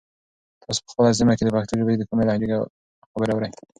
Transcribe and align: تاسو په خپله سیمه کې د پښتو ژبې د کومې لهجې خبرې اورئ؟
تاسو 0.63 0.79
په 0.85 0.89
خپله 0.91 1.17
سیمه 1.19 1.33
کې 1.37 1.43
د 1.45 1.49
پښتو 1.55 1.73
ژبې 1.79 1.93
د 1.97 2.03
کومې 2.09 2.23
لهجې 2.29 2.57
خبرې 3.11 3.31
اورئ؟ 3.33 3.49